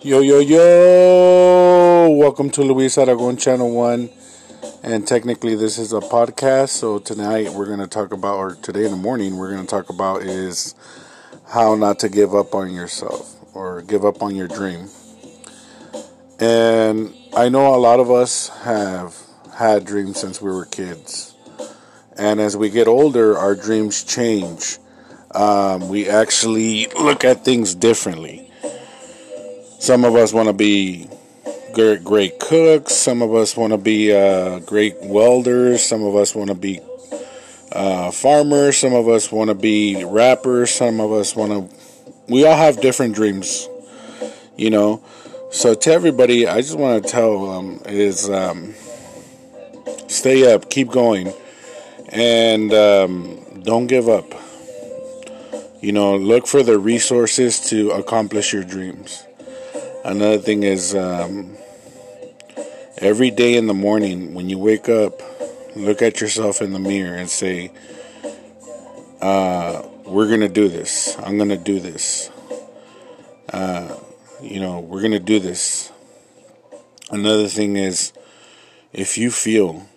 [0.00, 2.08] Yo, yo, yo!
[2.08, 4.08] Welcome to Luis Aragon Channel 1.
[4.84, 6.68] And technically, this is a podcast.
[6.68, 9.66] So, tonight we're going to talk about, or today in the morning, we're going to
[9.66, 10.76] talk about is
[11.48, 14.86] how not to give up on yourself or give up on your dream.
[16.38, 19.16] And I know a lot of us have
[19.56, 21.34] had dreams since we were kids.
[22.16, 24.78] And as we get older, our dreams change.
[25.32, 28.47] Um, we actually look at things differently
[29.78, 31.08] some of us want to be
[31.72, 32.94] great, great cooks.
[32.94, 35.84] Some of us want to be uh, great welders.
[35.84, 36.80] Some of us want to be
[37.70, 38.78] uh, farmers.
[38.78, 40.70] Some of us want to be rappers.
[40.72, 41.76] Some of us want to.
[42.28, 43.68] We all have different dreams,
[44.56, 45.02] you know.
[45.50, 48.74] So to everybody, I just want to tell them is um,
[50.08, 51.32] stay up, keep going,
[52.08, 54.26] and um, don't give up.
[55.80, 59.24] You know, look for the resources to accomplish your dreams.
[60.08, 61.54] Another thing is um,
[62.96, 65.20] every day in the morning when you wake up,
[65.76, 67.70] look at yourself in the mirror and say,
[69.20, 71.14] uh, We're going to do this.
[71.18, 72.30] I'm going to do this.
[73.52, 73.98] Uh,
[74.40, 75.92] you know, we're going to do this.
[77.10, 78.14] Another thing is
[78.94, 79.90] if you feel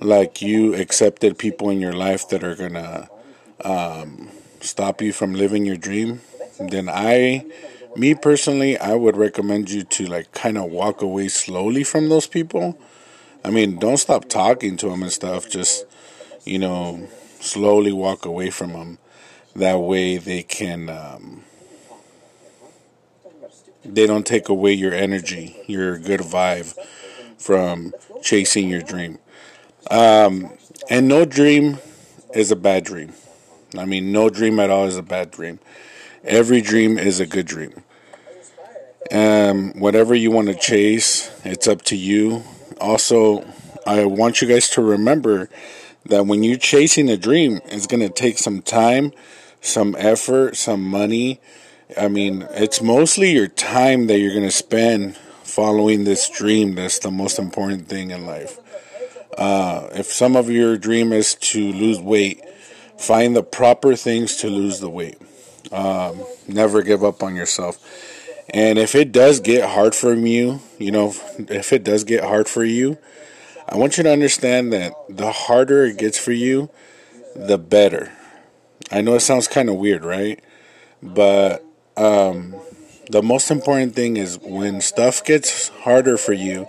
[0.00, 3.10] like you accepted people in your life that are going to
[3.66, 4.30] um,
[4.62, 6.22] stop you from living your dream,
[6.58, 7.44] then I
[7.96, 12.26] me personally, I would recommend you to like kind of walk away slowly from those
[12.26, 12.78] people.
[13.44, 15.48] I mean, don't stop talking to them and stuff.
[15.48, 15.84] Just
[16.44, 17.08] you know,
[17.40, 18.98] slowly walk away from them.
[19.54, 20.88] That way, they can.
[20.88, 21.44] Um,
[23.84, 26.76] they don't take away your energy, your good vibe
[27.38, 29.18] from chasing your dream.
[29.90, 30.52] Um,
[30.88, 31.78] and no dream
[32.34, 33.14] is a bad dream.
[33.76, 35.58] I mean, no dream at all is a bad dream.
[36.24, 37.82] Every dream is a good dream.
[39.10, 42.42] Um, whatever you want to chase, it's up to you.
[42.78, 43.44] Also,
[43.86, 45.48] I want you guys to remember
[46.04, 49.12] that when you're chasing a dream, it's going to take some time,
[49.62, 51.40] some effort, some money.
[51.98, 56.98] I mean, it's mostly your time that you're going to spend following this dream that's
[56.98, 58.58] the most important thing in life.
[59.38, 62.44] Uh, if some of your dream is to lose weight,
[62.98, 65.16] find the proper things to lose the weight.
[65.72, 67.78] Um, never give up on yourself.
[68.52, 72.48] And if it does get hard for you, you know, if it does get hard
[72.48, 72.98] for you,
[73.68, 76.70] I want you to understand that the harder it gets for you,
[77.36, 78.10] the better.
[78.90, 80.42] I know it sounds kind of weird, right?
[81.00, 81.64] But
[81.96, 82.56] um,
[83.08, 86.66] the most important thing is when stuff gets harder for you,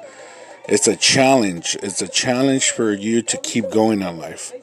[0.69, 1.75] it's a challenge.
[1.81, 4.53] It's a challenge for you to keep going on life.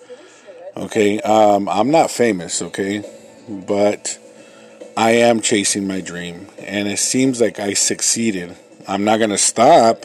[0.77, 3.03] Okay, um, I'm not famous, okay,
[3.48, 4.19] but
[4.97, 8.56] I am chasing my dream, and it seems like I succeeded.
[8.86, 10.04] I'm not to stop.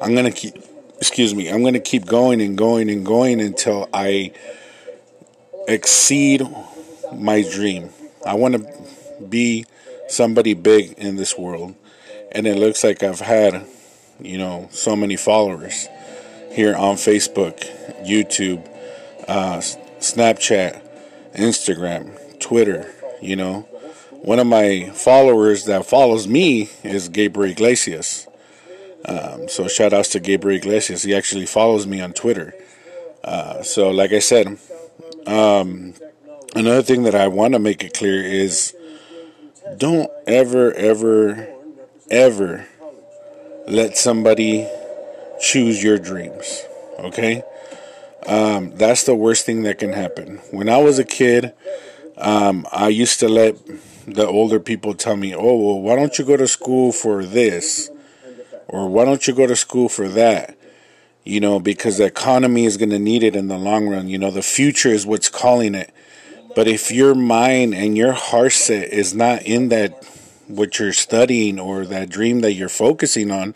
[0.00, 0.54] I'm to keep,
[0.98, 4.32] excuse me, I'm to keep going and going and going until I
[5.66, 6.42] exceed
[7.12, 7.90] my dream.
[8.26, 9.66] I want to be
[10.08, 11.74] somebody big in this world,
[12.32, 13.66] and it looks like I've had,
[14.20, 15.88] you know, so many followers
[16.52, 17.64] here on Facebook,
[18.04, 18.68] YouTube,
[19.26, 19.58] uh,
[20.00, 20.82] Snapchat,
[21.34, 23.66] Instagram, Twitter, you know
[24.24, 28.26] one of my followers that follows me is Gabriel Iglesias.
[29.06, 31.02] Um, so shout outs to Gabriel Iglesias.
[31.02, 32.54] He actually follows me on Twitter.
[33.22, 34.58] Uh, so like I said,
[35.26, 35.92] um,
[36.56, 38.74] another thing that I want to make it clear is
[39.76, 41.46] don't ever, ever,
[42.10, 42.66] ever
[43.68, 44.66] let somebody
[45.38, 46.64] choose your dreams.
[46.98, 47.42] Okay?
[48.26, 50.38] Um, that's the worst thing that can happen.
[50.50, 51.52] When I was a kid,
[52.16, 53.56] um, I used to let
[54.06, 57.90] the older people tell me, oh, well, why don't you go to school for this?
[58.68, 60.56] Or why don't you go to school for that?
[61.24, 64.08] You know, because the economy is going to need it in the long run.
[64.08, 65.92] You know, the future is what's calling it.
[66.54, 70.04] But if your mind and your heart set is not in that,
[70.46, 73.54] what you're studying or that dream that you're focusing on,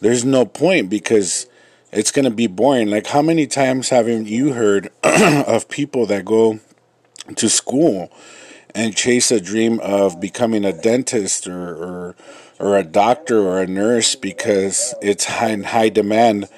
[0.00, 1.46] there's no point because
[1.90, 2.88] it's going to be boring.
[2.88, 6.60] Like, how many times haven't you heard of people that go
[7.36, 8.10] to school
[8.74, 12.16] and chase a dream of becoming a dentist or, or,
[12.58, 16.48] or a doctor or a nurse because it's high, in high demand.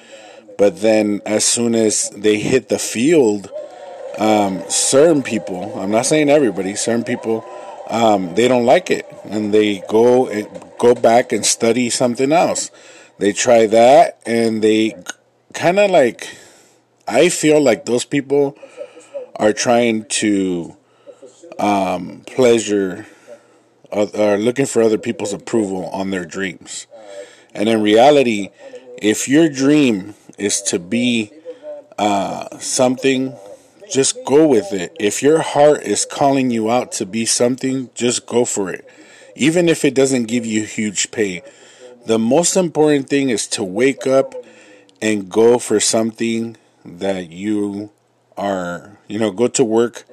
[0.57, 3.49] But then, as soon as they hit the field,
[4.17, 7.45] um, certain people, I'm not saying everybody, certain people,
[7.89, 10.47] um, they don't like it and they go and
[10.77, 12.71] go back and study something else.
[13.17, 14.95] They try that and they
[15.53, 16.27] kind of like,
[17.07, 18.57] I feel like those people
[19.35, 20.75] are trying to
[21.59, 23.05] um, pleasure
[23.91, 26.87] uh, are looking for other people's approval on their dreams.
[27.53, 28.49] And in reality,
[28.97, 31.31] if your dream is to be
[31.97, 33.35] uh, something,
[33.91, 34.95] just go with it.
[34.99, 38.87] If your heart is calling you out to be something, just go for it.
[39.35, 41.43] Even if it doesn't give you huge pay.
[42.05, 44.33] The most important thing is to wake up
[45.01, 47.91] and go for something that you
[48.37, 50.05] are, you know, go to work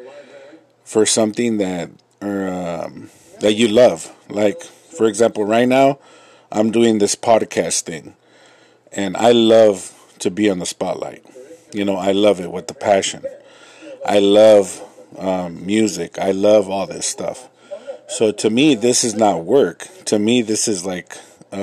[0.84, 3.10] for something that or um,
[3.40, 4.14] that you love.
[4.28, 5.98] Like, for example, right now,
[6.50, 8.14] I'm doing this podcast thing,
[8.92, 11.24] and I love to be on the spotlight.
[11.72, 13.24] You know, I love it with the passion.
[14.06, 14.82] I love
[15.18, 16.18] um, music.
[16.18, 17.48] I love all this stuff.
[18.08, 19.86] So to me, this is not work.
[20.06, 21.16] To me, this is like
[21.52, 21.56] uh,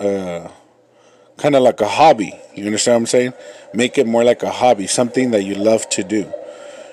[0.00, 0.50] uh,
[1.36, 2.38] kind of like a hobby.
[2.54, 3.32] You understand what I'm saying?
[3.72, 6.32] Make it more like a hobby, something that you love to do.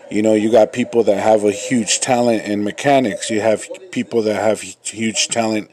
[0.09, 3.29] You know, you got people that have a huge talent in mechanics.
[3.29, 5.71] You have people that have huge talent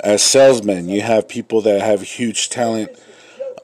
[0.00, 0.88] as salesmen.
[0.88, 2.90] You have people that have huge talent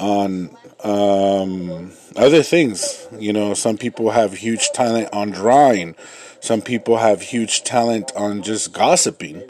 [0.01, 3.07] on um, other things.
[3.19, 5.97] You know, some people have huge talent on drawing.
[6.41, 9.43] Some people have huge talent on just gossiping.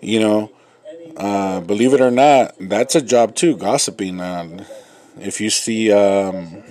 [0.00, 0.50] You know,
[1.16, 4.20] uh, believe it or not, that's a job too, gossiping.
[4.20, 4.64] Uh,
[5.18, 6.62] if you see um,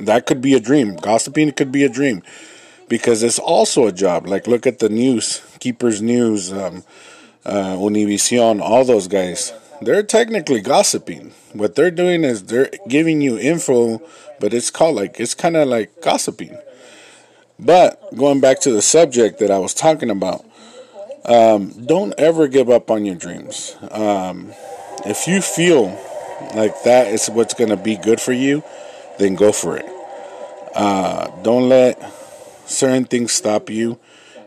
[0.00, 0.96] that could be a dream.
[0.96, 2.22] Gossiping could be a dream
[2.88, 4.26] because it's also a job.
[4.26, 6.84] Like look at the news, Keepers News, um,
[7.44, 9.52] uh, Univision, all those guys.
[9.82, 11.32] They're technically gossiping.
[11.52, 14.02] What they're doing is they're giving you info,
[14.38, 16.58] but it's called like it's kind of like gossiping.
[17.58, 20.44] But going back to the subject that I was talking about,
[21.24, 23.76] um, don't ever give up on your dreams.
[23.90, 24.52] Um,
[25.04, 25.86] if you feel
[26.54, 28.62] like that is what's going to be good for you,
[29.18, 29.86] then go for it.
[30.74, 32.00] Uh, don't let
[32.66, 33.98] certain things stop you.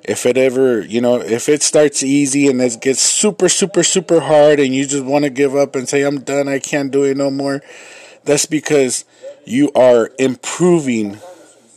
[0.03, 4.19] If it ever, you know, if it starts easy and it gets super, super, super
[4.19, 7.03] hard and you just want to give up and say, I'm done, I can't do
[7.03, 7.61] it no more,
[8.25, 9.05] that's because
[9.45, 11.19] you are improving.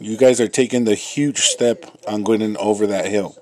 [0.01, 3.37] You guys are taking the huge step on going over that hill.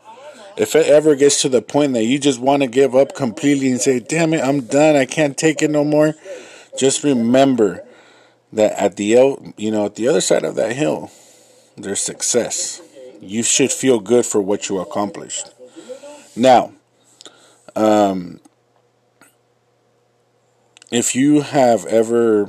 [0.56, 3.70] If it ever gets to the point that you just want to give up completely
[3.70, 6.14] and say, damn it, I'm done, I can't take it no more,
[6.78, 7.84] just remember
[8.52, 9.04] that at the
[9.56, 11.10] you know at the other side of that hill
[11.76, 12.80] there's success.
[13.20, 15.50] You should feel good for what you accomplished.
[16.36, 16.72] Now
[17.74, 18.40] um,
[20.90, 22.46] if you have ever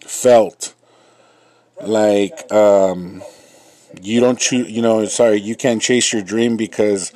[0.00, 0.74] felt
[1.80, 3.22] like um,
[4.00, 7.12] you don't choose you know sorry you can't chase your dream because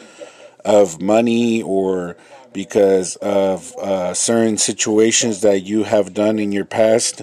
[0.65, 2.17] of money or
[2.53, 7.23] because of uh, certain situations that you have done in your past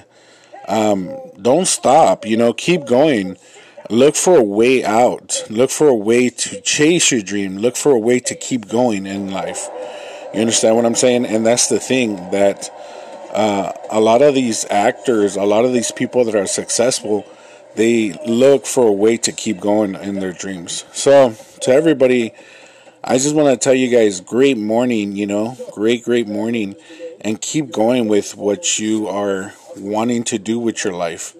[0.68, 2.26] um, don't stop.
[2.26, 3.38] You know, keep going.
[3.90, 5.44] Look for a way out.
[5.50, 7.58] Look for a way to chase your dream.
[7.58, 9.70] Look for a way to keep going in life.
[10.34, 11.26] You understand what I'm saying?
[11.26, 12.70] And that's the thing that
[13.34, 17.26] uh, a lot of these actors, a lot of these people that are successful,
[17.76, 20.86] they look for a way to keep going in their dreams.
[20.94, 22.34] So, to everybody,
[23.04, 26.76] I just want to tell you guys great morning, you know, great, great morning,
[27.22, 31.36] and keep going with what you are wanting to do with your life.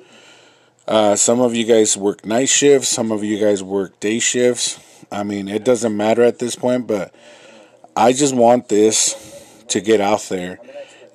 [0.88, 4.80] Uh, some of you guys work night shifts, some of you guys work day shifts.
[5.12, 7.14] I mean, it doesn't matter at this point, but
[7.96, 10.60] I just want this to get out there.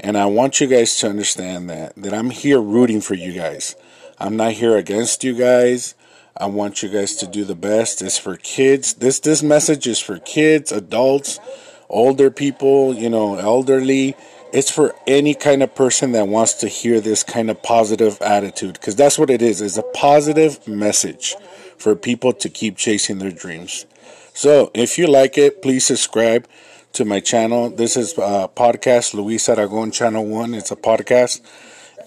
[0.00, 3.75] And I want you guys to understand that that I'm here rooting for you guys.
[4.19, 5.94] I'm not here against you guys.
[6.37, 8.03] I want you guys to do the best.
[8.03, 8.94] It's for kids.
[8.94, 11.41] This this message is for kids, adults,
[11.89, 14.15] older people, you know, elderly
[14.53, 18.75] it's for any kind of person that wants to hear this kind of positive attitude
[18.75, 21.37] because that's what it is it's a positive message
[21.77, 23.87] for people to keep chasing their dreams
[24.32, 26.46] so if you like it please subscribe
[26.93, 31.41] to my channel this is a podcast luis aragon channel one it's a podcast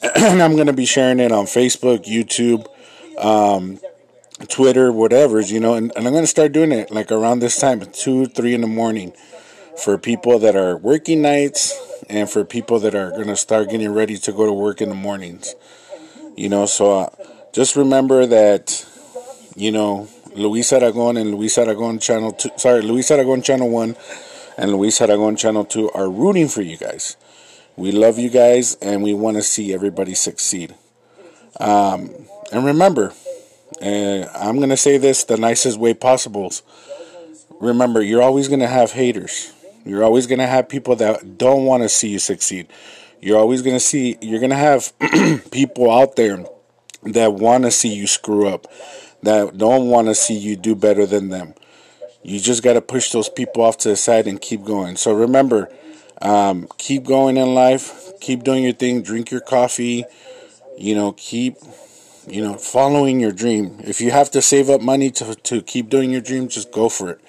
[0.15, 2.67] i'm going to be sharing it on facebook youtube
[3.23, 3.79] um,
[4.47, 7.59] twitter whatever you know and, and i'm going to start doing it like around this
[7.59, 9.13] time 2 3 in the morning
[9.77, 11.73] for people that are working nights
[12.09, 14.89] and for people that are going to start getting ready to go to work in
[14.89, 15.55] the mornings.
[16.35, 17.09] You know, so uh,
[17.53, 18.85] just remember that,
[19.55, 23.95] you know, Luis Aragon and Luis Aragon channel two, sorry, Luis Aragon channel one
[24.57, 27.17] and Luis Aragon channel two are rooting for you guys.
[27.75, 30.75] We love you guys and we want to see everybody succeed.
[31.59, 32.11] Um,
[32.51, 33.13] and remember,
[33.81, 36.51] I'm going to say this the nicest way possible.
[37.59, 39.53] Remember, you're always going to have haters.
[39.85, 42.67] You're always going to have people that don't want to see you succeed.
[43.19, 44.93] You're always going to see, you're going to have
[45.51, 46.43] people out there
[47.03, 48.67] that want to see you screw up,
[49.23, 51.53] that don't want to see you do better than them.
[52.23, 54.95] You just got to push those people off to the side and keep going.
[54.95, 55.71] So remember,
[56.21, 58.11] um, keep going in life.
[58.21, 59.01] Keep doing your thing.
[59.01, 60.05] Drink your coffee.
[60.77, 61.55] You know, keep
[62.27, 63.79] you know following your dream.
[63.83, 66.89] If you have to save up money to to keep doing your dream, just go
[66.89, 67.19] for it.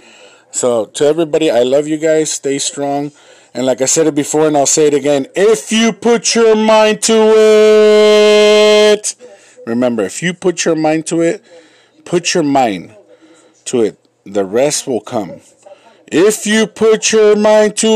[0.51, 2.31] So to everybody, I love you guys.
[2.31, 3.13] Stay strong.
[3.55, 6.55] And like I said it before, and I'll say it again: if you put your
[6.57, 9.15] mind to it,
[9.67, 11.43] remember, if you put your mind to it,
[12.05, 12.95] put your mind
[13.67, 13.99] to it.
[14.25, 15.41] The rest will come.
[16.15, 17.89] If you put your mind to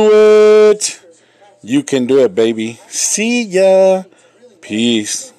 [0.72, 1.04] it,
[1.62, 2.80] you can do it, baby.
[2.88, 4.04] See ya.
[4.62, 5.34] Peace.